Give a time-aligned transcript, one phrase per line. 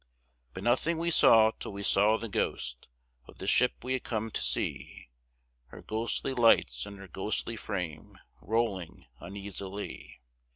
[0.55, 2.87] But nothing we saw till we saw the ghost
[3.27, 5.11] Of the ship we had come to see,
[5.67, 10.19] Her ghostly lights and her ghostly frame Rolling uneasily.